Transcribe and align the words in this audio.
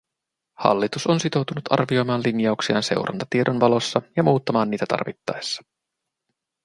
Hallitus 0.53 1.07
on 1.07 1.19
sitoutunut 1.19 1.63
arvioimaan 1.69 2.21
linjauksiaan 2.25 2.83
seurantatiedon 2.83 3.59
valossa 3.59 4.01
ja 4.17 4.23
muuttamaan 4.23 4.69
niitä 4.71 4.85
tarvittaessa. 4.89 5.63